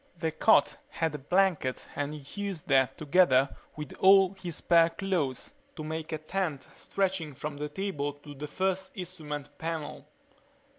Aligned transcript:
The 0.17 0.31
cot 0.31 0.77
had 0.89 1.13
a 1.13 1.19
blanket 1.19 1.87
and 1.95 2.15
he 2.15 2.41
used 2.41 2.67
that 2.69 2.97
together 2.97 3.55
with 3.75 3.93
all 3.99 4.33
his 4.33 4.55
spare 4.55 4.89
clothes 4.89 5.53
to 5.75 5.83
make 5.83 6.11
a 6.11 6.17
tent 6.17 6.67
stretching 6.73 7.35
from 7.35 7.57
the 7.57 7.69
table 7.69 8.13
to 8.13 8.33
the 8.33 8.47
first 8.47 8.93
instrument 8.95 9.55
panel. 9.59 10.07